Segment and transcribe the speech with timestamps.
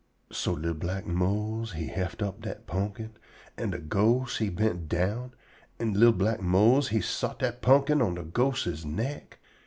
[0.31, 3.11] So li'l black Mose he heft up dat pumpkin,
[3.55, 5.35] an' de ghost he bent down,
[5.77, 9.37] an' li'l black Mose he sot dat pumpkin on dat ghostses neck.